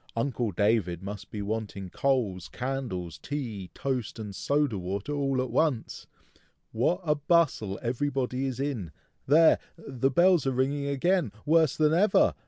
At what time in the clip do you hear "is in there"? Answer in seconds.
8.47-9.59